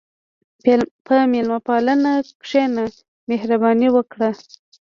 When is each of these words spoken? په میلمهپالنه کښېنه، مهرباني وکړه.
په 1.05 1.15
میلمهپالنه 1.31 2.11
کښېنه، 2.43 2.85
مهرباني 3.29 3.87
وکړه. 3.91 4.29